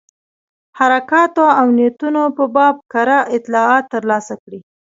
حرکاتو 0.77 1.45
او 1.59 1.67
نیتونو 1.77 2.23
په 2.37 2.43
باب 2.55 2.75
کره 2.91 3.17
اطلاعات 3.35 3.83
ترلاسه 3.93 4.33
کړي. 4.43 4.59